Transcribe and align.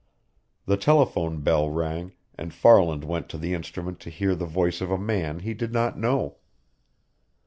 The 0.65 0.77
telephone 0.77 1.41
bell 1.41 1.69
rang, 1.69 2.13
and 2.33 2.55
Farland 2.55 3.03
went 3.03 3.29
to 3.29 3.37
the 3.37 3.53
instrument 3.53 3.99
to 3.99 4.09
hear 4.09 4.33
the 4.33 4.47
voice 4.47 4.81
of 4.81 4.89
a 4.89 4.97
man 4.97 5.41
he 5.41 5.53
did 5.53 5.71
not 5.71 5.95
know. 5.95 6.37